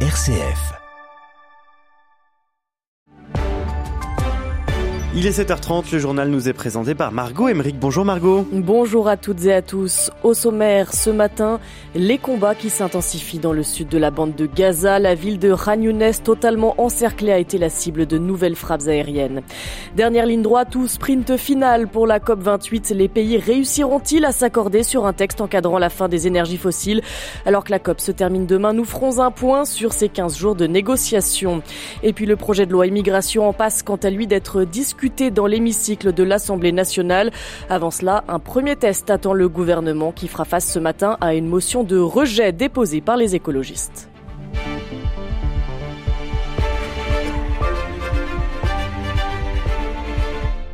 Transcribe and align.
RCF. 0.00 0.85
Il 5.18 5.26
est 5.26 5.30
7h30, 5.30 5.92
le 5.92 5.98
journal 5.98 6.28
nous 6.28 6.46
est 6.46 6.52
présenté 6.52 6.94
par 6.94 7.10
Margot 7.10 7.48
Emmerich. 7.48 7.78
Bonjour 7.80 8.04
Margot. 8.04 8.46
Bonjour 8.52 9.08
à 9.08 9.16
toutes 9.16 9.46
et 9.46 9.54
à 9.54 9.62
tous. 9.62 10.10
Au 10.22 10.34
sommaire, 10.34 10.92
ce 10.92 11.08
matin, 11.08 11.58
les 11.94 12.18
combats 12.18 12.54
qui 12.54 12.68
s'intensifient 12.68 13.38
dans 13.38 13.54
le 13.54 13.62
sud 13.62 13.88
de 13.88 13.96
la 13.96 14.10
bande 14.10 14.34
de 14.34 14.44
Gaza. 14.44 14.98
La 14.98 15.14
ville 15.14 15.38
de 15.38 15.54
Khan 15.54 15.80
totalement 16.22 16.74
encerclée, 16.76 17.32
a 17.32 17.38
été 17.38 17.56
la 17.56 17.70
cible 17.70 18.04
de 18.04 18.18
nouvelles 18.18 18.56
frappes 18.56 18.88
aériennes. 18.88 19.40
Dernière 19.96 20.26
ligne 20.26 20.42
droite 20.42 20.76
ou 20.76 20.86
sprint 20.86 21.38
final 21.38 21.88
pour 21.88 22.06
la 22.06 22.18
COP28. 22.18 22.92
Les 22.92 23.08
pays 23.08 23.38
réussiront-ils 23.38 24.26
à 24.26 24.32
s'accorder 24.32 24.82
sur 24.82 25.06
un 25.06 25.14
texte 25.14 25.40
encadrant 25.40 25.78
la 25.78 25.88
fin 25.88 26.10
des 26.10 26.26
énergies 26.26 26.58
fossiles? 26.58 27.00
Alors 27.46 27.64
que 27.64 27.70
la 27.70 27.78
COP 27.78 28.00
se 28.02 28.12
termine 28.12 28.44
demain, 28.44 28.74
nous 28.74 28.84
ferons 28.84 29.18
un 29.20 29.30
point 29.30 29.64
sur 29.64 29.94
ces 29.94 30.10
15 30.10 30.36
jours 30.36 30.56
de 30.56 30.66
négociations. 30.66 31.62
Et 32.02 32.12
puis 32.12 32.26
le 32.26 32.36
projet 32.36 32.66
de 32.66 32.72
loi 32.72 32.86
immigration 32.86 33.48
en 33.48 33.54
passe 33.54 33.82
quant 33.82 33.96
à 33.96 34.10
lui 34.10 34.26
d'être 34.26 34.64
discuté 34.64 35.05
dans 35.32 35.46
l'hémicycle 35.46 36.12
de 36.12 36.22
l'Assemblée 36.22 36.72
nationale. 36.72 37.30
Avant 37.70 37.90
cela, 37.90 38.24
un 38.28 38.38
premier 38.38 38.76
test 38.76 39.10
attend 39.10 39.32
le 39.32 39.48
gouvernement 39.48 40.12
qui 40.12 40.28
fera 40.28 40.44
face 40.44 40.70
ce 40.70 40.78
matin 40.78 41.16
à 41.20 41.34
une 41.34 41.46
motion 41.46 41.84
de 41.84 41.98
rejet 41.98 42.52
déposée 42.52 43.00
par 43.00 43.16
les 43.16 43.34
écologistes. 43.34 44.08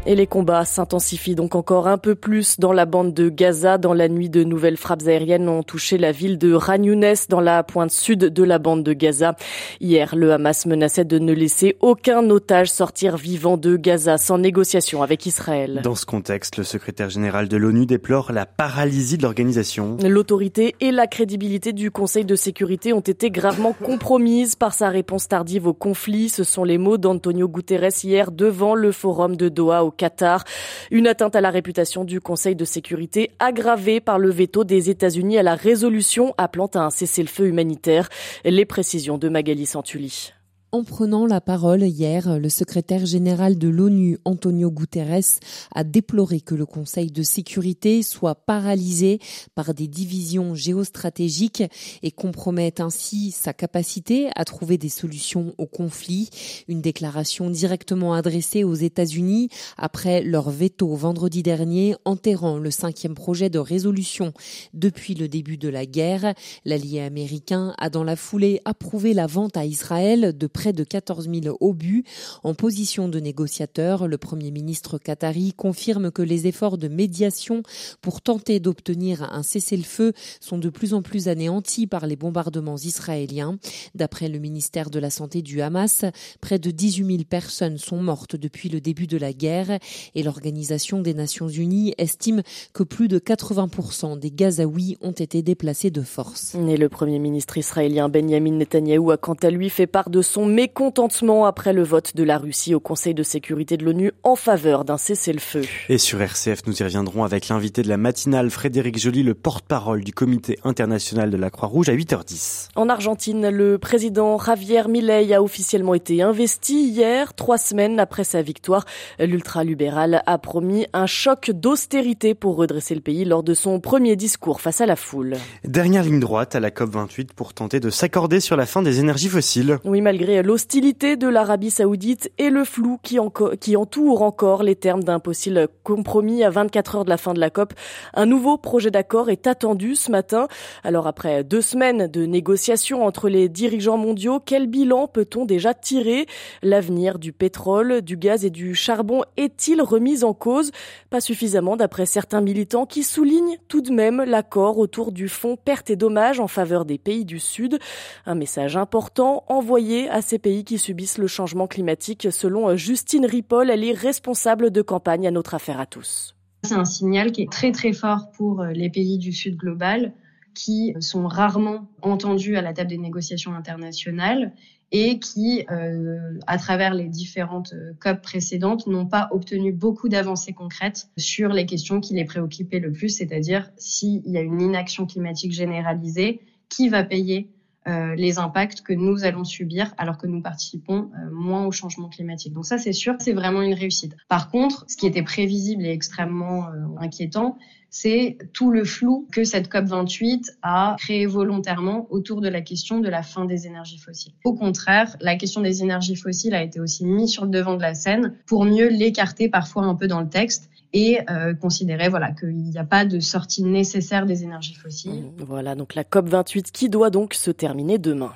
Et 0.05 0.16
les 0.16 0.27
combats 0.27 0.65
s'intensifient 0.65 1.37
donc 1.37 1.55
encore 1.55 1.87
un 1.87 1.97
peu 1.97 2.16
plus 2.16 2.59
dans 2.59 2.73
la 2.73 2.87
bande 2.87 3.15
de 3.15 3.29
Gaza. 3.29 3.79
Dans 3.79 3.95
la 3.95 4.09
nuit, 4.09 4.29
de 4.29 4.43
nouvelles 4.43 4.77
frappes 4.77 5.06
aériennes 5.06 5.48
ont 5.48 5.62
touché 5.62 5.97
la 5.97 6.10
ville 6.10 6.38
de 6.38 6.52
Ragnounès 6.52 7.29
dans 7.29 7.41
la 7.41 7.62
pointe 7.62 7.93
sud 7.93 8.19
de 8.19 8.43
la 8.43 8.59
bande 8.59 8.83
de 8.83 8.95
Gaza. 8.95 9.37
Hier, 9.80 10.16
le 10.16 10.33
Hamas 10.33 10.66
menaçait 10.66 11.05
de 11.05 11.20
ne 11.20 11.33
laisser 11.33 11.76
aucun 11.79 12.29
otage 12.30 12.68
sortir 12.68 13.16
vivant 13.16 13.57
de 13.57 13.76
Gaza 13.76 14.18
sans 14.18 14.38
négociation 14.38 15.04
avec 15.04 15.24
Israël. 15.24 15.82
Dans 15.85 15.95
ce 15.95 16.04
contexte, 16.04 16.57
le 16.57 16.65
secrétaire 16.65 17.09
général 17.09 17.46
de 17.46 17.57
l'ONU 17.57 17.87
déplore 17.87 18.32
la 18.32 18.45
paralysie 18.45 19.19
de 19.19 19.23
l'organisation. 19.23 19.98
L'autorité 20.02 20.74
et 20.80 20.91
la 20.91 21.07
crédibilité 21.07 21.73
du 21.73 21.93
Conseil 21.93 22.24
de 22.24 22.35
sécurité 22.35 22.93
ont 22.93 22.98
été 22.98 23.30
gravement 23.30 23.73
compromises 23.73 24.57
par 24.57 24.74
sa 24.74 24.88
réponse 24.88 25.29
tardive 25.29 25.69
au 25.69 25.74
conflit. 25.74 26.29
Ce 26.29 26.43
sont 26.43 26.65
les 26.65 26.79
mots 26.79 26.98
d'Antonio 26.98 27.46
Guterres 27.46 28.02
hier 28.02 28.32
devant 28.32 28.74
le 28.74 28.91
forum 28.91 29.37
de 29.37 29.48
Doha 29.48 29.85
au 29.85 29.91
Qatar. 29.93 30.45
Une 30.90 31.07
atteinte 31.07 31.37
à 31.37 31.40
la 31.40 31.51
réputation 31.51 32.04
du 32.04 32.21
Conseil 32.21 32.57
de 32.57 32.65
sécurité 32.65 33.30
aggravée 33.38 34.01
par 34.01 34.18
le 34.18 34.30
veto 34.30 34.65
des 34.65 34.90
États-Unis 34.90 35.38
à 35.38 35.43
la 35.43 35.54
résolution 35.54 36.35
appelant 36.38 36.71
à 36.74 36.80
un 36.80 36.90
cessez-le-feu 36.90 37.46
humanitaire. 37.46 38.09
Les 38.45 38.65
précisions 38.65 39.18
de 39.18 39.29
Magali 39.29 39.66
Santulli. 39.66 40.32
En 40.74 40.84
prenant 40.84 41.26
la 41.26 41.42
parole 41.42 41.82
hier, 41.82 42.38
le 42.38 42.48
secrétaire 42.48 43.04
général 43.04 43.59
de 43.59 43.68
l'ONU, 43.68 44.16
Antonio 44.24 44.70
Guterres, 44.70 45.38
a 45.74 45.84
déploré 45.84 46.40
que 46.40 46.54
le 46.54 46.64
Conseil 46.64 47.10
de 47.10 47.23
sécurité 47.23 48.02
soit 48.02 48.34
paralysé 48.34 49.18
par 49.54 49.74
des 49.74 49.87
divisions 49.87 50.54
géostratégiques 50.54 51.62
et 52.02 52.10
compromette 52.10 52.80
ainsi 52.80 53.32
sa 53.32 53.52
capacité 53.52 54.30
à 54.34 54.46
trouver 54.46 54.79
des 54.79 54.88
solutions 54.88 55.54
au 55.59 55.66
conflit. 55.66 56.30
Une 56.68 56.80
déclaration 56.80 57.51
directement 57.51 58.14
adressée 58.14 58.64
aux 58.64 58.73
États-Unis 58.73 59.51
après 59.76 60.23
leur 60.23 60.48
veto 60.48 60.95
vendredi 60.95 61.42
dernier 61.42 61.96
enterrant 62.07 62.57
le 62.57 62.70
cinquième 62.70 63.14
projet 63.14 63.51
de 63.51 63.59
résolution 63.59 64.32
depuis 64.72 65.12
le 65.12 65.28
début 65.28 65.59
de 65.59 65.69
la 65.69 65.84
guerre. 65.84 66.32
L'allié 66.64 67.03
américain 67.03 67.75
a 67.76 67.91
dans 67.91 68.04
la 68.04 68.16
foulée 68.16 68.62
approuvé 68.64 69.12
la 69.12 69.26
vente 69.26 69.59
à 69.59 69.66
Israël 69.66 70.34
de 70.34 70.47
près 70.62 70.72
de 70.72 70.84
14 70.84 71.28
000 71.28 71.56
obus. 71.59 72.05
En 72.44 72.55
position 72.55 73.09
de 73.09 73.19
négociateur, 73.19 74.06
le 74.06 74.16
Premier 74.16 74.53
ministre 74.53 74.97
qatari 74.97 75.54
confirme 75.54 76.12
que 76.12 76.22
les 76.22 76.47
efforts 76.47 76.78
de 76.78 76.86
médiation 76.86 77.64
pour 78.00 78.20
tenter 78.20 78.60
d'obtenir 78.60 79.25
un 79.25 79.42
cessez-le-feu 79.42 80.12
sont 80.38 80.59
de 80.59 80.69
plus 80.69 80.94
en 80.94 81.03
plus 81.03 81.26
anéantis 81.26 81.88
par 81.88 82.06
les 82.06 82.14
bombardements 82.14 82.76
israéliens. 82.76 83.59
D'après 83.97 84.28
le 84.28 84.38
ministère 84.38 84.88
de 84.91 85.00
la 85.00 85.10
Santé 85.10 85.42
du 85.42 85.60
Hamas, 85.62 86.04
près 86.41 86.60
de 86.60 86.70
18 86.70 87.06
000 87.06 87.25
personnes 87.28 87.76
sont 87.76 88.00
mortes 88.00 88.36
depuis 88.36 88.69
le 88.69 88.81
début 88.81 89.09
de 89.09 89.16
la 89.16 89.32
guerre 89.32 89.81
et 90.15 90.22
l'Organisation 90.22 91.00
des 91.03 91.15
Nations 91.15 91.48
Unies 91.48 91.92
estime 91.98 92.42
que 92.72 92.84
plus 92.84 93.09
de 93.09 93.19
80% 93.19 94.16
des 94.16 94.31
Gazaouis 94.31 94.97
ont 95.00 95.10
été 95.10 95.42
déplacés 95.42 95.91
de 95.91 96.03
force. 96.03 96.54
Et 96.54 96.76
le 96.76 96.88
Premier 96.88 97.19
ministre 97.19 97.59
israélien 97.59 98.09
Benjamin 98.09 98.53
Netanyahou 98.53 99.10
a 99.10 99.16
quant 99.16 99.34
à 99.42 99.50
lui 99.50 99.69
fait 99.69 99.88
part 99.88 100.09
de 100.09 100.22
son 100.22 100.51
mécontentement 100.52 101.46
après 101.46 101.72
le 101.72 101.82
vote 101.82 102.14
de 102.14 102.22
la 102.22 102.36
Russie 102.36 102.74
au 102.74 102.80
Conseil 102.80 103.14
de 103.14 103.22
sécurité 103.22 103.76
de 103.76 103.84
l'ONU 103.84 104.12
en 104.22 104.36
faveur 104.36 104.84
d'un 104.84 104.98
cessez-le-feu. 104.98 105.62
Et 105.88 105.98
sur 105.98 106.20
RCF, 106.20 106.66
nous 106.66 106.78
y 106.78 106.84
reviendrons 106.84 107.24
avec 107.24 107.48
l'invité 107.48 107.82
de 107.82 107.88
la 107.88 107.96
matinale, 107.96 108.50
Frédéric 108.50 108.98
Joly, 108.98 109.22
le 109.22 109.34
porte-parole 109.34 110.04
du 110.04 110.12
Comité 110.12 110.58
international 110.64 111.30
de 111.30 111.36
la 111.38 111.50
Croix-Rouge 111.50 111.88
à 111.88 111.94
8h10. 111.94 112.68
En 112.76 112.88
Argentine, 112.91 113.48
le 113.48 113.78
président 113.78 114.38
Javier 114.38 114.82
Milei 114.88 115.32
a 115.32 115.42
officiellement 115.42 115.94
été 115.94 116.20
investi 116.22 116.86
hier, 116.88 117.32
trois 117.34 117.58
semaines 117.58 117.98
après 117.98 118.24
sa 118.24 118.42
victoire. 118.42 118.84
L'ultra-libéral 119.18 120.22
a 120.26 120.38
promis 120.38 120.86
un 120.92 121.06
choc 121.06 121.50
d'austérité 121.50 122.34
pour 122.34 122.56
redresser 122.56 122.94
le 122.94 123.00
pays 123.00 123.24
lors 123.24 123.42
de 123.42 123.54
son 123.54 123.80
premier 123.80 124.16
discours 124.16 124.60
face 124.60 124.82
à 124.82 124.86
la 124.86 124.96
foule. 124.96 125.36
Dernière 125.64 126.04
ligne 126.04 126.20
droite 126.20 126.54
à 126.54 126.60
la 126.60 126.70
COP28 126.70 127.28
pour 127.34 127.54
tenter 127.54 127.80
de 127.80 127.88
s'accorder 127.88 128.41
sur 128.41 128.56
la 128.56 128.66
fin 128.66 128.82
des 128.82 129.00
énergies 129.00 129.28
fossiles. 129.28 129.78
Oui, 129.84 130.02
malgré 130.02 130.41
l'hostilité 130.42 131.16
de 131.16 131.28
l'Arabie 131.28 131.70
saoudite 131.70 132.30
et 132.38 132.50
le 132.50 132.64
flou 132.64 132.98
qui, 133.03 133.19
qui 133.60 133.76
entoure 133.76 134.22
encore 134.22 134.62
les 134.62 134.76
termes 134.76 135.04
d'un 135.04 135.19
possible 135.19 135.69
compromis 135.82 136.44
à 136.44 136.50
24 136.50 136.97
heures 136.97 137.04
de 137.04 137.10
la 137.10 137.16
fin 137.16 137.34
de 137.34 137.41
la 137.41 137.50
COP. 137.50 137.75
Un 138.14 138.26
nouveau 138.26 138.56
projet 138.56 138.91
d'accord 138.91 139.30
est 139.30 139.47
attendu 139.47 139.94
ce 139.94 140.10
matin. 140.10 140.48
Alors 140.84 141.06
après 141.06 141.44
deux 141.44 141.60
semaines 141.60 142.06
de 142.06 142.25
négociations 142.25 143.04
entre 143.04 143.28
les 143.28 143.48
dirigeants 143.48 143.98
mondiaux, 143.98 144.41
quel 144.44 144.66
bilan 144.66 145.06
peut-on 145.08 145.44
déjà 145.44 145.75
tirer? 145.75 146.26
L'avenir 146.62 147.19
du 147.19 147.32
pétrole, 147.32 148.03
du 148.03 148.16
gaz 148.16 148.44
et 148.44 148.50
du 148.50 148.74
charbon 148.74 149.22
est-il 149.36 149.82
remis 149.82 150.24
en 150.24 150.34
cause? 150.34 150.70
Pas 151.10 151.20
suffisamment 151.20 151.76
d'après 151.76 152.06
certains 152.06 152.41
militants 152.41 152.86
qui 152.86 153.03
soulignent 153.03 153.59
tout 153.69 153.80
de 153.80 153.92
même 153.92 154.22
l'accord 154.22 154.78
autour 154.78 155.12
du 155.12 155.28
fonds 155.28 155.56
pertes 155.56 155.91
et 155.91 155.97
dommages 155.97 156.41
en 156.41 156.48
faveur 156.48 156.84
des 156.84 156.98
pays 156.98 157.24
du 157.24 157.38
Sud. 157.38 157.78
Un 158.26 158.34
message 158.34 158.76
important 158.76 159.44
envoyé 159.48 160.09
à 160.09 160.22
ces 160.22 160.38
pays 160.38 160.65
qui 160.65 160.78
subissent 160.78 161.19
le 161.19 161.27
changement 161.27 161.66
climatique. 161.66 162.28
Selon 162.31 162.77
Justine 162.77 163.27
Ripoll, 163.27 163.71
elle 163.71 163.84
est 163.84 163.93
responsable 163.93 164.71
de 164.71 164.83
campagne 164.83 165.27
à 165.27 165.31
notre 165.31 165.55
affaire 165.55 165.81
à 165.81 165.87
tous. 165.87 166.34
C'est 166.65 166.75
un 166.75 166.84
signal 166.84 167.33
qui 167.33 167.43
est 167.43 167.53
très 167.53 167.72
très 167.72 167.93
fort 167.93 168.31
pour 168.37 168.65
les 168.65 168.88
pays 168.88 169.19
du 169.19 169.33
Sud 169.33 169.56
global 169.56 170.12
qui 170.55 170.94
sont 171.00 171.27
rarement 171.27 171.88
entendus 172.03 172.56
à 172.56 172.62
la 172.62 172.72
table 172.72 172.91
des 172.91 172.99
négociations 172.99 173.55
internationales 173.55 174.53
et 174.94 175.19
qui, 175.19 175.65
euh, 175.71 176.39
à 176.47 176.59
travers 176.59 176.93
les 176.93 177.09
différentes 177.09 177.75
COP 177.99 178.21
précédentes, 178.21 178.87
n'ont 178.87 179.06
pas 179.06 179.28
obtenu 179.31 179.72
beaucoup 179.72 180.10
d'avancées 180.10 180.53
concrètes 180.53 181.09
sur 181.16 181.49
les 181.49 181.65
questions 181.65 182.00
qui 182.00 182.15
les 182.15 182.27
préoccupaient 182.27 182.78
le 182.78 182.93
plus, 182.93 183.09
c'est-à-dire 183.09 183.71
s'il 183.77 184.28
y 184.28 184.37
a 184.37 184.43
une 184.43 184.60
inaction 184.60 185.06
climatique 185.06 185.53
généralisée, 185.53 186.43
qui 186.69 186.91
va 186.91 187.04
payer 187.04 187.50
euh, 187.88 188.15
les 188.15 188.38
impacts 188.38 188.82
que 188.82 188.93
nous 188.93 189.25
allons 189.25 189.43
subir 189.43 189.93
alors 189.98 190.16
que 190.16 190.28
nous 190.28 190.41
participons 190.41 191.10
euh, 191.15 191.31
moins 191.32 191.66
au 191.66 191.72
changement 191.72 192.09
climatique. 192.09 192.53
Donc 192.53 192.65
ça, 192.65 192.78
c'est 192.78 192.93
sûr, 192.93 193.16
c'est 193.19 193.32
vraiment 193.32 193.60
une 193.60 193.75
réussite. 193.75 194.16
Par 194.28 194.50
contre, 194.50 194.84
ce 194.88 194.97
qui 194.97 195.06
était 195.06 195.25
prévisible 195.25 195.84
et 195.84 195.91
extrêmement 195.91 196.69
euh, 196.69 196.87
inquiétant, 196.98 197.59
c'est 197.94 198.38
tout 198.54 198.70
le 198.70 198.84
flou 198.84 199.28
que 199.30 199.44
cette 199.44 199.70
COP28 199.70 200.56
a 200.62 200.97
créé 200.98 201.26
volontairement 201.26 202.06
autour 202.08 202.41
de 202.41 202.48
la 202.48 202.62
question 202.62 203.00
de 203.00 203.08
la 203.10 203.22
fin 203.22 203.44
des 203.44 203.66
énergies 203.66 203.98
fossiles. 203.98 204.33
Au 204.44 204.54
contraire, 204.54 205.15
la 205.21 205.36
question 205.36 205.60
des 205.60 205.83
énergies 205.83 206.16
fossiles 206.16 206.54
a 206.54 206.62
été 206.62 206.80
aussi 206.80 207.04
mise 207.04 207.30
sur 207.30 207.44
le 207.44 207.50
devant 207.50 207.77
de 207.77 207.83
la 207.83 207.92
scène 207.92 208.34
pour 208.47 208.65
mieux 208.65 208.89
l'écarter 208.89 209.50
parfois 209.50 209.84
un 209.84 209.94
peu 209.94 210.09
dans 210.09 210.22
le 210.22 210.28
texte 210.28 210.71
et 210.94 211.21
euh, 211.30 211.53
considérer 211.53 212.09
voilà 212.09 212.33
qu'il 212.33 212.54
n'y 212.54 212.78
a 212.78 212.84
pas 212.84 213.04
de 213.04 213.21
sortie 213.21 213.62
nécessaire 213.62 214.24
des 214.24 214.42
énergies 214.42 214.74
fossiles. 214.74 215.30
Voilà 215.36 215.74
donc 215.74 215.94
la 215.94 216.04
COP 216.04 216.28
28 216.28 216.72
qui 216.72 216.89
doit 216.89 217.10
donc 217.10 217.34
se 217.34 217.50
terminer 217.50 217.98
demain. 217.98 218.33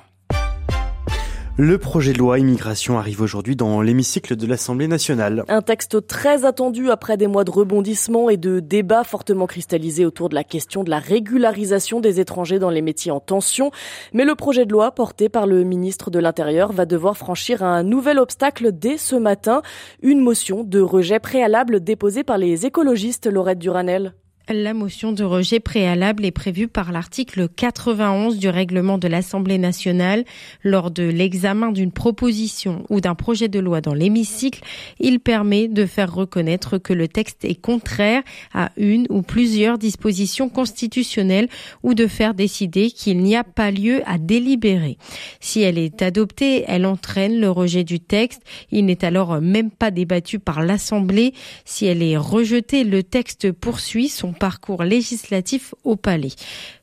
Le 1.59 1.79
projet 1.79 2.13
de 2.13 2.19
loi 2.19 2.37
immigration 2.37 2.99
arrive 2.99 3.19
aujourd'hui 3.19 3.55
dans 3.55 3.81
l'hémicycle 3.81 4.35
de 4.35 4.45
l'Assemblée 4.45 4.87
nationale. 4.87 5.43
Un 5.47 5.63
texte 5.63 6.05
très 6.05 6.45
attendu 6.45 6.91
après 6.91 7.17
des 7.17 7.25
mois 7.25 7.45
de 7.45 7.49
rebondissements 7.49 8.29
et 8.29 8.37
de 8.37 8.59
débats 8.59 9.03
fortement 9.03 9.47
cristallisés 9.47 10.05
autour 10.05 10.29
de 10.29 10.35
la 10.35 10.43
question 10.43 10.83
de 10.83 10.91
la 10.91 10.99
régularisation 10.99 11.99
des 11.99 12.19
étrangers 12.19 12.59
dans 12.59 12.69
les 12.69 12.83
métiers 12.83 13.09
en 13.09 13.19
tension. 13.19 13.71
Mais 14.13 14.23
le 14.23 14.35
projet 14.35 14.67
de 14.67 14.71
loi 14.71 14.91
porté 14.91 15.29
par 15.29 15.47
le 15.47 15.63
ministre 15.63 16.11
de 16.11 16.19
l'Intérieur 16.19 16.73
va 16.73 16.85
devoir 16.85 17.17
franchir 17.17 17.63
un 17.63 17.81
nouvel 17.81 18.19
obstacle 18.19 18.71
dès 18.71 18.99
ce 18.99 19.15
matin, 19.15 19.63
une 20.03 20.19
motion 20.19 20.63
de 20.63 20.79
rejet 20.79 21.17
préalable 21.17 21.79
déposée 21.79 22.23
par 22.23 22.37
les 22.37 22.67
écologistes 22.67 23.25
Laurette 23.25 23.57
Duranel. 23.57 24.13
La 24.49 24.73
motion 24.73 25.11
de 25.11 25.25
rejet 25.25 25.59
préalable 25.59 26.23
est 26.23 26.31
prévue 26.31 26.69
par 26.69 26.93
l'article 26.93 27.49
91 27.53 28.37
du 28.37 28.47
règlement 28.47 28.97
de 28.97 29.09
l'Assemblée 29.09 29.57
nationale. 29.57 30.23
Lors 30.63 30.89
de 30.89 31.03
l'examen 31.03 31.73
d'une 31.73 31.91
proposition 31.91 32.85
ou 32.89 33.01
d'un 33.01 33.13
projet 33.13 33.49
de 33.49 33.59
loi 33.59 33.81
dans 33.81 33.93
l'hémicycle, 33.93 34.63
il 35.01 35.19
permet 35.19 35.67
de 35.67 35.85
faire 35.85 36.13
reconnaître 36.13 36.77
que 36.77 36.93
le 36.93 37.09
texte 37.09 37.43
est 37.43 37.59
contraire 37.59 38.23
à 38.53 38.71
une 38.77 39.05
ou 39.09 39.21
plusieurs 39.21 39.77
dispositions 39.77 40.47
constitutionnelles 40.47 41.49
ou 41.83 41.93
de 41.93 42.07
faire 42.07 42.33
décider 42.33 42.89
qu'il 42.89 43.17
n'y 43.17 43.35
a 43.35 43.43
pas 43.43 43.69
lieu 43.69 44.01
à 44.05 44.17
délibérer. 44.17 44.97
Si 45.41 45.61
elle 45.61 45.77
est 45.77 46.01
adoptée, 46.01 46.63
elle 46.67 46.85
entraîne 46.85 47.41
le 47.41 47.51
rejet 47.51 47.83
du 47.83 47.99
texte. 47.99 48.43
Il 48.71 48.85
n'est 48.85 49.03
alors 49.03 49.41
même 49.41 49.71
pas 49.71 49.91
débattu 49.91 50.39
par 50.39 50.61
l'Assemblée. 50.61 51.33
Si 51.65 51.85
elle 51.85 52.01
est 52.01 52.15
rejetée, 52.15 52.85
le 52.85 53.03
texte 53.03 53.51
poursuit 53.51 54.07
son 54.07 54.36
parcours 54.37 54.83
législatif 54.83 55.73
au 55.83 55.95
palais. 55.95 56.31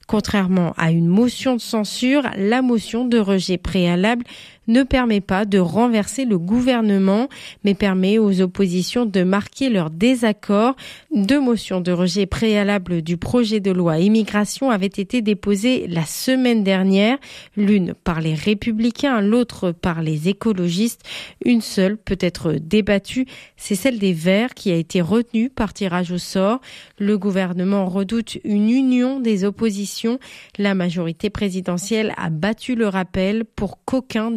Contrairement 0.06 0.74
à 0.76 0.90
une 0.90 1.06
motion 1.06 1.56
de 1.56 1.60
censure, 1.60 2.24
la 2.36 2.60
motion 2.60 3.06
de 3.06 3.18
rejet 3.18 3.56
préalable 3.56 4.24
ne 4.68 4.82
permet 4.82 5.20
pas 5.20 5.44
de 5.44 5.58
renverser 5.58 6.24
le 6.24 6.38
gouvernement, 6.38 7.28
mais 7.64 7.74
permet 7.74 8.18
aux 8.18 8.40
oppositions 8.40 9.06
de 9.06 9.22
marquer 9.22 9.70
leur 9.70 9.90
désaccord. 9.90 10.76
Deux 11.14 11.40
motions 11.40 11.80
de 11.80 11.92
rejet 11.92 12.26
préalable 12.26 13.02
du 13.02 13.16
projet 13.16 13.60
de 13.60 13.70
loi 13.70 13.98
immigration 13.98 14.70
avaient 14.70 14.86
été 14.86 15.22
déposées 15.22 15.86
la 15.88 16.04
semaine 16.04 16.64
dernière, 16.64 17.18
l'une 17.56 17.94
par 17.94 18.20
les 18.20 18.34
républicains, 18.34 19.20
l'autre 19.20 19.72
par 19.72 20.02
les 20.02 20.28
écologistes. 20.28 21.02
Une 21.44 21.60
seule 21.60 21.96
peut 21.96 22.18
être 22.20 22.52
débattue, 22.52 23.26
c'est 23.56 23.74
celle 23.74 23.98
des 23.98 24.12
Verts 24.12 24.54
qui 24.54 24.70
a 24.70 24.76
été 24.76 25.00
retenue 25.00 25.50
par 25.50 25.72
tirage 25.72 26.12
au 26.12 26.18
sort. 26.18 26.60
Le 26.98 27.18
gouvernement 27.18 27.86
redoute 27.86 28.38
une 28.44 28.70
union 28.70 29.20
des 29.20 29.44
oppositions 29.44 30.18
la 30.58 30.74
majorité 30.74 31.30
présidentielle 31.30 32.14
a 32.16 32.30
battu 32.30 32.74
le 32.74 32.88
rappel 32.88 33.44
pour 33.44 33.84
qu'aucun 33.84 34.30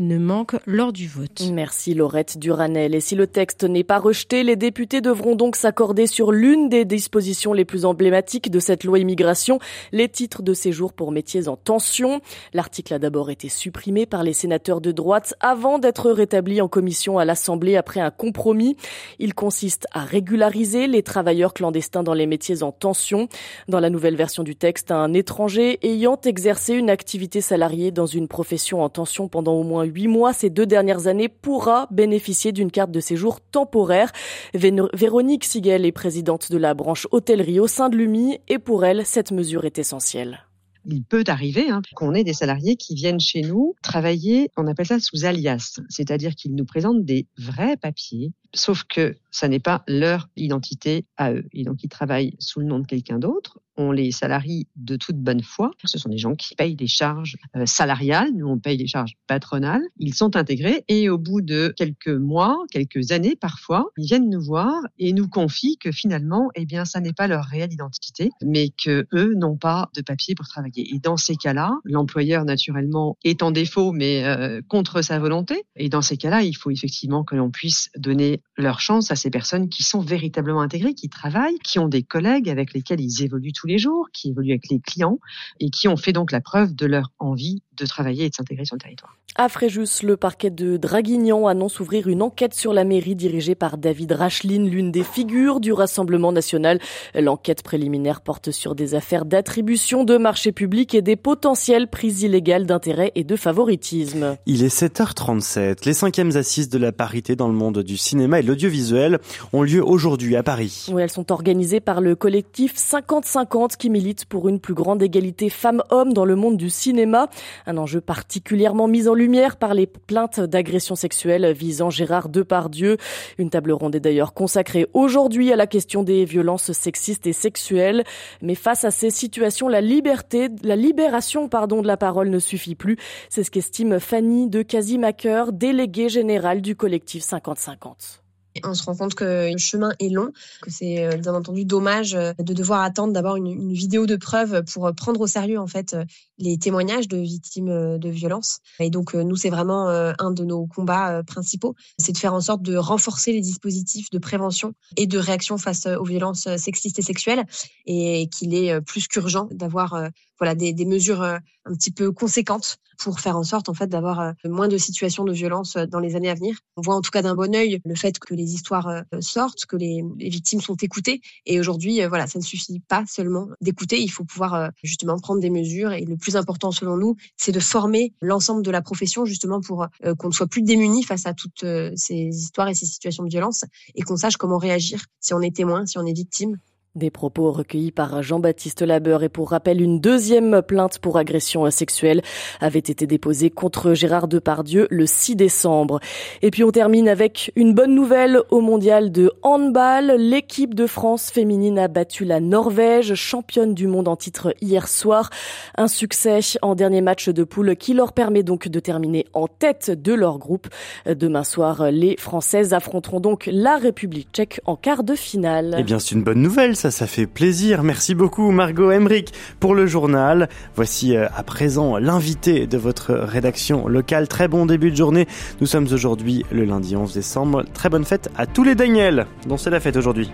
ne 0.00 0.18
manque 0.18 0.56
lors 0.66 0.92
du 0.92 1.06
vote. 1.06 1.42
Merci 1.52 1.94
Laurette 1.94 2.38
Duranel. 2.38 2.94
Et 2.94 3.00
si 3.00 3.14
le 3.14 3.26
texte 3.26 3.64
n'est 3.64 3.84
pas 3.84 3.98
rejeté, 3.98 4.42
les 4.42 4.56
députés 4.56 5.00
devront 5.00 5.36
donc 5.36 5.56
s'accorder 5.56 6.06
sur 6.06 6.32
l'une 6.32 6.68
des 6.68 6.84
dispositions 6.84 7.52
les 7.52 7.64
plus 7.64 7.84
emblématiques 7.84 8.50
de 8.50 8.58
cette 8.58 8.84
loi 8.84 8.98
immigration, 8.98 9.58
les 9.92 10.08
titres 10.08 10.42
de 10.42 10.52
séjour 10.52 10.92
pour 10.92 11.12
métiers 11.12 11.48
en 11.48 11.56
tension. 11.56 12.20
L'article 12.52 12.94
a 12.94 12.98
d'abord 12.98 13.30
été 13.30 13.48
supprimé 13.48 14.04
par 14.04 14.22
les 14.22 14.32
sénateurs 14.32 14.80
de 14.80 14.90
droite 14.90 15.34
avant 15.40 15.78
d'être 15.78 16.10
rétabli 16.10 16.60
en 16.60 16.68
commission 16.68 17.18
à 17.18 17.24
l'Assemblée 17.24 17.76
après 17.76 18.00
un 18.00 18.10
compromis. 18.10 18.76
Il 19.18 19.34
consiste 19.34 19.86
à 19.92 20.00
régulariser 20.00 20.86
les 20.88 21.02
travailleurs 21.02 21.54
clandestins 21.54 22.02
dans 22.02 22.14
les 22.14 22.26
métiers 22.26 22.62
en 22.62 22.72
tension. 22.72 23.28
Dans 23.68 23.80
la 23.80 23.90
nouvelle 23.90 24.16
version 24.16 24.42
du 24.42 24.56
texte, 24.56 24.90
un 24.90 25.12
étranger 25.14 25.78
ayant 25.82 26.20
exercé 26.24 26.74
une 26.74 26.90
activité 26.90 27.40
salariée 27.40 27.92
dans 27.92 28.06
une 28.06 28.28
profession 28.28 28.82
en 28.82 28.88
tension 28.88 29.28
pendant 29.36 29.52
au 29.52 29.64
moins 29.64 29.84
huit 29.84 30.08
mois 30.08 30.32
ces 30.32 30.48
deux 30.48 30.64
dernières 30.64 31.08
années 31.08 31.28
pourra 31.28 31.88
bénéficier 31.90 32.52
d'une 32.52 32.70
carte 32.70 32.90
de 32.90 33.00
séjour 33.00 33.42
temporaire. 33.42 34.10
Véronique 34.54 35.44
Sigel 35.44 35.84
est 35.84 35.92
présidente 35.92 36.50
de 36.50 36.56
la 36.56 36.72
branche 36.72 37.06
hôtellerie 37.10 37.60
au 37.60 37.66
sein 37.66 37.90
de 37.90 37.96
l'UMI 37.96 38.38
et 38.48 38.58
pour 38.58 38.86
elle, 38.86 39.04
cette 39.04 39.32
mesure 39.32 39.66
est 39.66 39.78
essentielle 39.78 40.46
il 40.88 41.02
peut 41.02 41.24
arriver 41.26 41.68
hein, 41.68 41.82
qu'on 41.94 42.14
ait 42.14 42.24
des 42.24 42.32
salariés 42.32 42.76
qui 42.76 42.94
viennent 42.94 43.20
chez 43.20 43.42
nous 43.42 43.74
travailler, 43.82 44.50
on 44.56 44.66
appelle 44.66 44.86
ça 44.86 45.00
sous 45.00 45.24
alias, 45.24 45.80
c'est-à-dire 45.88 46.34
qu'ils 46.34 46.54
nous 46.54 46.64
présentent 46.64 47.04
des 47.04 47.26
vrais 47.36 47.76
papiers, 47.76 48.32
sauf 48.56 48.84
que 48.84 49.16
ça 49.30 49.48
n'est 49.48 49.60
pas 49.60 49.84
leur 49.86 50.28
identité 50.36 51.06
à 51.16 51.32
eux. 51.32 51.46
Et 51.52 51.64
donc 51.64 51.82
ils 51.82 51.88
travaillent 51.88 52.34
sous 52.38 52.60
le 52.60 52.66
nom 52.66 52.78
de 52.78 52.86
quelqu'un 52.86 53.18
d'autre 53.18 53.60
on 53.76 53.92
les 53.92 54.10
salarie 54.10 54.66
de 54.76 54.96
toute 54.96 55.16
bonne 55.16 55.42
foi. 55.42 55.70
Ce 55.84 55.98
sont 55.98 56.08
des 56.08 56.18
gens 56.18 56.34
qui 56.34 56.54
payent 56.54 56.76
des 56.76 56.86
charges 56.86 57.36
euh, 57.56 57.66
salariales, 57.66 58.30
nous 58.34 58.46
on 58.46 58.58
paye 58.58 58.76
des 58.76 58.86
charges 58.86 59.14
patronales. 59.26 59.82
Ils 59.98 60.14
sont 60.14 60.36
intégrés 60.36 60.84
et 60.88 61.08
au 61.08 61.18
bout 61.18 61.40
de 61.40 61.72
quelques 61.76 62.08
mois, 62.08 62.58
quelques 62.70 63.12
années 63.12 63.36
parfois, 63.36 63.86
ils 63.96 64.06
viennent 64.06 64.30
nous 64.30 64.42
voir 64.42 64.74
et 64.98 65.12
nous 65.12 65.28
confient 65.28 65.78
que 65.78 65.92
finalement, 65.92 66.50
eh 66.54 66.64
bien, 66.64 66.84
ça 66.84 67.00
n'est 67.00 67.12
pas 67.12 67.26
leur 67.26 67.44
réelle 67.44 67.72
identité, 67.72 68.30
mais 68.42 68.70
que 68.70 69.06
eux 69.12 69.34
n'ont 69.34 69.56
pas 69.56 69.90
de 69.94 70.02
papier 70.02 70.34
pour 70.34 70.46
travailler. 70.46 70.94
Et 70.94 70.98
dans 70.98 71.16
ces 71.16 71.36
cas-là, 71.36 71.72
l'employeur 71.84 72.44
naturellement 72.44 73.16
est 73.24 73.42
en 73.42 73.50
défaut, 73.50 73.92
mais 73.92 74.24
euh, 74.24 74.60
contre 74.68 75.02
sa 75.02 75.18
volonté. 75.18 75.64
Et 75.76 75.88
dans 75.88 76.02
ces 76.02 76.16
cas-là, 76.16 76.42
il 76.42 76.54
faut 76.54 76.70
effectivement 76.70 77.24
que 77.24 77.36
l'on 77.36 77.50
puisse 77.50 77.90
donner 77.96 78.40
leur 78.56 78.80
chance 78.80 79.10
à 79.10 79.16
ces 79.16 79.30
personnes 79.30 79.68
qui 79.68 79.82
sont 79.82 80.00
véritablement 80.00 80.60
intégrées, 80.60 80.94
qui 80.94 81.08
travaillent, 81.08 81.58
qui 81.58 81.78
ont 81.78 81.88
des 81.88 82.02
collègues 82.02 82.48
avec 82.48 82.72
lesquels 82.72 83.00
ils 83.00 83.22
évoluent 83.22 83.52
tous 83.52 83.66
les 83.66 83.78
jours, 83.78 84.08
qui 84.12 84.30
évoluent 84.30 84.52
avec 84.52 84.68
les 84.70 84.80
clients 84.80 85.18
et 85.60 85.70
qui 85.70 85.88
ont 85.88 85.96
fait 85.96 86.12
donc 86.12 86.32
la 86.32 86.40
preuve 86.40 86.74
de 86.74 86.86
leur 86.86 87.12
envie 87.18 87.62
de 87.76 87.86
travailler 87.86 88.24
et 88.24 88.30
de 88.30 88.34
s'intégrer 88.34 88.64
sur 88.64 88.76
le 88.76 88.80
territoire. 88.80 89.16
À 89.38 89.50
Fréjus, 89.50 90.02
le 90.02 90.16
parquet 90.16 90.48
de 90.48 90.78
Draguignan 90.78 91.46
annonce 91.46 91.78
ouvrir 91.78 92.08
une 92.08 92.22
enquête 92.22 92.54
sur 92.54 92.72
la 92.72 92.84
mairie 92.84 93.14
dirigée 93.14 93.54
par 93.54 93.76
David 93.76 94.12
Racheline, 94.12 94.66
l'une 94.66 94.90
des 94.90 95.02
figures 95.02 95.60
du 95.60 95.74
Rassemblement 95.74 96.32
national. 96.32 96.80
L'enquête 97.14 97.62
préliminaire 97.62 98.22
porte 98.22 98.50
sur 98.50 98.74
des 98.74 98.94
affaires 98.94 99.26
d'attribution 99.26 100.04
de 100.04 100.16
marchés 100.16 100.52
publics 100.52 100.94
et 100.94 101.02
des 101.02 101.16
potentielles 101.16 101.88
prises 101.88 102.22
illégales 102.22 102.64
d'intérêt 102.64 103.12
et 103.14 103.24
de 103.24 103.36
favoritisme. 103.36 104.38
Il 104.46 104.64
est 104.64 104.74
7h37. 104.74 105.84
Les 105.84 105.92
cinquièmes 105.92 106.34
assises 106.34 106.70
de 106.70 106.78
la 106.78 106.92
parité 106.92 107.36
dans 107.36 107.48
le 107.48 107.54
monde 107.54 107.80
du 107.80 107.98
cinéma 107.98 108.35
et 108.38 108.42
l'audiovisuel 108.42 109.18
ont 109.52 109.62
lieu 109.62 109.84
aujourd'hui 109.84 110.36
à 110.36 110.42
Paris. 110.42 110.86
Oui, 110.92 111.02
elles 111.02 111.10
sont 111.10 111.32
organisées 111.32 111.80
par 111.80 112.00
le 112.00 112.14
collectif 112.14 112.74
50-50 112.74 113.76
qui 113.76 113.90
milite 113.90 114.24
pour 114.24 114.48
une 114.48 114.60
plus 114.60 114.74
grande 114.74 115.02
égalité 115.02 115.50
femmes-hommes 115.50 116.12
dans 116.12 116.24
le 116.24 116.36
monde 116.36 116.56
du 116.56 116.70
cinéma. 116.70 117.28
Un 117.66 117.76
enjeu 117.76 118.00
particulièrement 118.00 118.88
mis 118.88 119.08
en 119.08 119.14
lumière 119.14 119.56
par 119.56 119.74
les 119.74 119.86
plaintes 119.86 120.40
d'agression 120.40 120.94
sexuelle 120.94 121.52
visant 121.52 121.90
Gérard 121.90 122.28
Depardieu. 122.28 122.96
Une 123.38 123.50
table 123.50 123.72
ronde 123.72 123.94
est 123.94 124.00
d'ailleurs 124.00 124.34
consacrée 124.34 124.86
aujourd'hui 124.94 125.52
à 125.52 125.56
la 125.56 125.66
question 125.66 126.02
des 126.02 126.24
violences 126.24 126.72
sexistes 126.72 127.26
et 127.26 127.32
sexuelles. 127.32 128.04
Mais 128.42 128.54
face 128.54 128.84
à 128.84 128.90
ces 128.90 129.10
situations, 129.10 129.68
la 129.68 129.80
liberté, 129.80 130.48
la 130.62 130.76
libération, 130.76 131.48
pardon, 131.48 131.82
de 131.82 131.86
la 131.86 131.96
parole 131.96 132.30
ne 132.30 132.38
suffit 132.38 132.74
plus. 132.74 132.96
C'est 133.28 133.44
ce 133.44 133.50
qu'estime 133.50 134.00
Fanny 134.00 134.48
de 134.48 134.62
Casimaker, 134.62 135.52
déléguée 135.52 136.08
générale 136.08 136.60
du 136.60 136.76
collectif 136.76 137.22
50-50 137.22 138.25
on 138.64 138.74
se 138.74 138.82
rend 138.84 138.96
compte 138.96 139.14
que 139.14 139.50
le 139.52 139.58
chemin 139.58 139.92
est 140.00 140.08
long, 140.08 140.32
que 140.62 140.70
c'est 140.70 141.04
euh, 141.04 141.16
bien 141.16 141.34
entendu 141.34 141.64
dommage 141.64 142.14
euh, 142.14 142.32
de 142.38 142.52
devoir 142.54 142.82
attendre 142.82 143.12
d'abord 143.12 143.36
une, 143.36 143.46
une, 143.46 143.72
vidéo 143.72 144.06
de 144.06 144.16
preuve 144.16 144.62
pour 144.72 144.90
prendre 144.94 145.20
au 145.20 145.26
sérieux 145.26 145.58
en 145.58 145.66
fait 145.66 145.96
les 146.38 146.58
témoignages 146.58 147.08
de 147.08 147.18
victimes 147.18 147.98
de 147.98 148.08
violences. 148.08 148.60
Et 148.80 148.90
donc 148.90 149.14
nous 149.14 149.36
c'est 149.36 149.50
vraiment 149.50 149.88
un 149.88 150.30
de 150.30 150.44
nos 150.44 150.66
combats 150.66 151.22
principaux, 151.24 151.74
c'est 151.98 152.12
de 152.12 152.18
faire 152.18 152.34
en 152.34 152.40
sorte 152.40 152.62
de 152.62 152.76
renforcer 152.76 153.32
les 153.32 153.40
dispositifs 153.40 154.10
de 154.10 154.18
prévention 154.18 154.72
et 154.96 155.06
de 155.06 155.18
réaction 155.18 155.58
face 155.58 155.86
aux 155.86 156.04
violences 156.04 156.48
sexistes 156.56 156.98
et 156.98 157.02
sexuelles, 157.02 157.44
et 157.86 158.28
qu'il 158.28 158.54
est 158.54 158.80
plus 158.80 159.08
qu'urgent 159.08 159.48
d'avoir 159.50 160.10
voilà 160.38 160.54
des, 160.54 160.72
des 160.72 160.84
mesures 160.84 161.22
un 161.22 161.74
petit 161.74 161.90
peu 161.90 162.12
conséquentes 162.12 162.78
pour 162.98 163.20
faire 163.20 163.36
en 163.36 163.42
sorte 163.42 163.68
en 163.68 163.74
fait 163.74 163.88
d'avoir 163.88 164.32
moins 164.44 164.68
de 164.68 164.78
situations 164.78 165.24
de 165.24 165.32
violence 165.32 165.76
dans 165.76 166.00
les 166.00 166.16
années 166.16 166.30
à 166.30 166.34
venir. 166.34 166.56
On 166.76 166.80
voit 166.80 166.94
en 166.94 167.02
tout 167.02 167.10
cas 167.10 167.22
d'un 167.22 167.34
bon 167.34 167.54
œil 167.54 167.80
le 167.84 167.94
fait 167.94 168.18
que 168.18 168.34
les 168.34 168.54
histoires 168.54 169.02
sortent, 169.20 169.66
que 169.66 169.76
les, 169.76 170.02
les 170.18 170.28
victimes 170.30 170.60
sont 170.60 170.76
écoutées. 170.76 171.20
Et 171.44 171.60
aujourd'hui 171.60 172.00
voilà, 172.06 172.26
ça 172.26 172.38
ne 172.38 172.44
suffit 172.44 172.80
pas 172.80 173.04
seulement 173.06 173.48
d'écouter, 173.60 174.00
il 174.00 174.08
faut 174.08 174.24
pouvoir 174.24 174.70
justement 174.82 175.18
prendre 175.18 175.40
des 175.40 175.50
mesures. 175.50 175.92
Et 175.92 176.04
le 176.04 176.16
plus 176.16 176.36
important 176.36 176.70
selon 176.70 176.96
nous, 176.96 177.16
c'est 177.36 177.52
de 177.52 177.60
former 177.60 178.14
l'ensemble 178.22 178.62
de 178.62 178.70
la 178.70 178.80
profession 178.80 179.24
justement 179.24 179.60
pour 179.60 179.86
qu'on 180.18 180.28
ne 180.28 180.32
soit 180.32 180.46
plus 180.46 180.62
démunis 180.62 181.02
face 181.02 181.26
à 181.26 181.34
toutes 181.34 181.64
ces 181.96 182.14
histoires 182.14 182.68
et 182.68 182.74
ces 182.74 182.86
situations 182.86 183.24
de 183.24 183.30
violence 183.30 183.64
et 183.94 184.02
qu'on 184.02 184.16
sache 184.16 184.36
comment 184.36 184.58
réagir 184.58 185.04
si 185.20 185.34
on 185.34 185.40
est 185.40 185.54
témoin, 185.54 185.86
si 185.86 185.98
on 185.98 186.06
est 186.06 186.12
victime 186.12 186.58
des 186.96 187.10
propos 187.10 187.52
recueillis 187.52 187.92
par 187.92 188.22
Jean-Baptiste 188.22 188.82
Labeur 188.82 189.22
et 189.22 189.28
pour 189.28 189.50
rappel, 189.50 189.80
une 189.80 190.00
deuxième 190.00 190.62
plainte 190.62 190.98
pour 190.98 191.18
agression 191.18 191.70
sexuelle 191.70 192.22
avait 192.60 192.78
été 192.78 193.06
déposée 193.06 193.50
contre 193.50 193.94
Gérard 193.94 194.28
Depardieu 194.28 194.86
le 194.90 195.06
6 195.06 195.36
décembre. 195.36 196.00
Et 196.42 196.50
puis 196.50 196.64
on 196.64 196.70
termine 196.70 197.08
avec 197.08 197.52
une 197.54 197.74
bonne 197.74 197.94
nouvelle 197.94 198.40
au 198.50 198.60
mondial 198.60 199.12
de 199.12 199.30
handball. 199.42 200.16
L'équipe 200.18 200.74
de 200.74 200.86
France 200.86 201.30
féminine 201.30 201.78
a 201.78 201.88
battu 201.88 202.24
la 202.24 202.40
Norvège, 202.40 203.14
championne 203.14 203.74
du 203.74 203.86
monde 203.86 204.08
en 204.08 204.16
titre 204.16 204.54
hier 204.60 204.88
soir. 204.88 205.30
Un 205.76 205.88
succès 205.88 206.40
en 206.62 206.74
dernier 206.74 207.02
match 207.02 207.28
de 207.28 207.44
poule 207.44 207.76
qui 207.76 207.92
leur 207.92 208.12
permet 208.12 208.42
donc 208.42 208.68
de 208.68 208.80
terminer 208.80 209.26
en 209.34 209.48
tête 209.48 209.90
de 209.90 210.14
leur 210.14 210.38
groupe. 210.38 210.68
Demain 211.06 211.44
soir, 211.44 211.90
les 211.90 212.16
Françaises 212.16 212.72
affronteront 212.72 213.20
donc 213.20 213.48
la 213.52 213.76
République 213.76 214.28
tchèque 214.32 214.60
en 214.64 214.76
quart 214.76 215.04
de 215.04 215.14
finale. 215.14 215.76
Eh 215.78 215.82
bien, 215.82 215.98
c'est 215.98 216.14
une 216.14 216.22
bonne 216.22 216.40
nouvelle, 216.40 216.76
ça 216.76 216.85
ça, 216.90 217.06
fait 217.06 217.26
plaisir. 217.26 217.82
Merci 217.82 218.14
beaucoup 218.14 218.50
Margot 218.50 218.90
Emmerich 218.90 219.32
pour 219.60 219.74
le 219.74 219.86
journal. 219.86 220.48
Voici 220.74 221.16
euh, 221.16 221.26
à 221.34 221.42
présent 221.42 221.98
l'invité 221.98 222.66
de 222.66 222.78
votre 222.78 223.14
rédaction 223.14 223.88
locale. 223.88 224.28
Très 224.28 224.48
bon 224.48 224.66
début 224.66 224.90
de 224.90 224.96
journée. 224.96 225.26
Nous 225.60 225.66
sommes 225.66 225.86
aujourd'hui 225.92 226.44
le 226.50 226.64
lundi 226.64 226.96
11 226.96 227.14
décembre. 227.14 227.64
Très 227.74 227.88
bonne 227.88 228.04
fête 228.04 228.30
à 228.36 228.46
tous 228.46 228.64
les 228.64 228.74
Daniel 228.74 229.26
dont 229.46 229.56
c'est 229.56 229.70
la 229.70 229.80
fête 229.80 229.96
aujourd'hui. 229.96 230.30